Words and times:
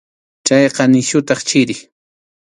Chayqa 0.47 0.83
nisyutaq 0.87 1.39
chiri. 1.49 1.75